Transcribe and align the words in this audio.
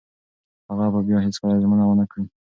هغه 0.69 0.85
به 0.93 0.99
بیا 1.07 1.17
هیڅکله 1.25 1.61
ژمنه 1.63 1.85
ونه 1.87 2.05
کړي. 2.11 2.25